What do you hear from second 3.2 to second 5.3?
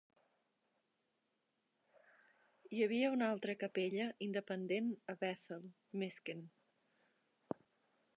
altra capella independent a